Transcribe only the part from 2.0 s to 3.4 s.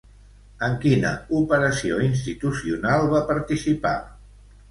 institucional va